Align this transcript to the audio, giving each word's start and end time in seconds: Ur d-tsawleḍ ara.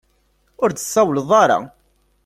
Ur 0.63 0.69
d-tsawleḍ 0.71 1.29
ara. 1.43 1.59